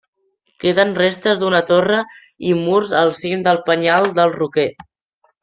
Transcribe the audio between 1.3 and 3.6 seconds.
d'una torre i murs al cim